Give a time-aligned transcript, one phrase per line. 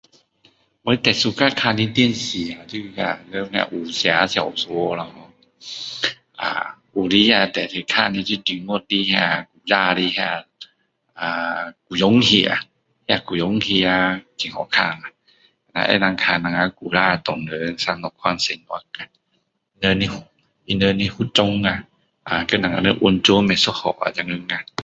[0.83, 5.31] 我最喜欢看的电视就是那个他们武侠小说咯
[6.37, 9.15] 啊有些中意看的就是中国的
[9.53, 10.47] 古早的
[11.87, 12.59] 古装戏啊
[13.07, 14.99] 那古装戏啊很好看
[15.73, 16.99] 啊能够看我们以前华
[17.51, 18.83] 人生怎样生活啊
[19.81, 21.85] 他们的服装啊
[22.47, 24.63] 跟我们的完全不一样啊现在啊